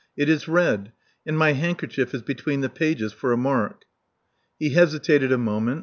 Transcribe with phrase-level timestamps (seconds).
[0.17, 0.93] It is red;
[1.27, 3.83] and my handker chief is between the pages for a mark."
[4.57, 5.79] He hesitated a moment.